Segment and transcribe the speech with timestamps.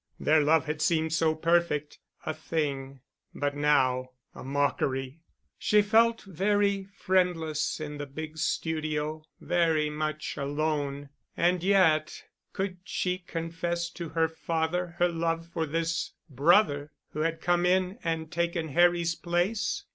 [0.19, 3.01] Their love had seemed so perfect a thing!
[3.35, 5.19] But now—a mockery!
[5.59, 11.09] She felt very friendless in the big studio, very much alone.
[11.37, 17.63] And yet—could she confess to her father her love for this brother who had come
[17.67, 19.83] in and taken Harry's place?